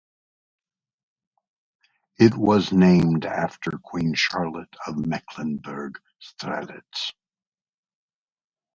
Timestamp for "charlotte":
4.15-4.75